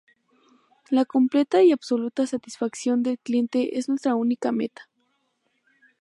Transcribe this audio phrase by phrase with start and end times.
[0.89, 4.89] La completa y absoluta satisfacción del cliente es nuestra única meta.